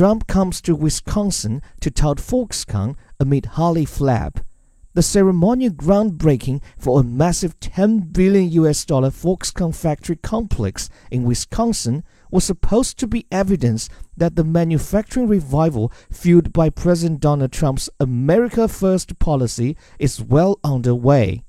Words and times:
Trump 0.00 0.26
comes 0.26 0.62
to 0.62 0.74
Wisconsin 0.74 1.60
to 1.80 1.90
tout 1.90 2.16
Foxconn 2.16 2.96
amid 3.20 3.44
Harley 3.44 3.84
flab. 3.84 4.42
The 4.94 5.02
ceremonial 5.02 5.74
groundbreaking 5.74 6.62
for 6.78 6.98
a 7.00 7.04
massive 7.04 7.60
10 7.60 8.08
billion 8.10 8.50
US 8.52 8.86
dollar 8.86 9.10
Foxconn 9.10 9.74
factory 9.74 10.16
complex 10.16 10.88
in 11.10 11.24
Wisconsin 11.24 12.02
was 12.30 12.44
supposed 12.44 12.98
to 13.00 13.06
be 13.06 13.26
evidence 13.30 13.90
that 14.16 14.36
the 14.36 14.42
manufacturing 14.42 15.28
revival 15.28 15.92
fueled 16.10 16.50
by 16.50 16.70
President 16.70 17.20
Donald 17.20 17.52
Trump's 17.52 17.90
America 18.00 18.68
First 18.68 19.18
policy 19.18 19.76
is 19.98 20.22
well 20.22 20.58
underway. 20.64 21.44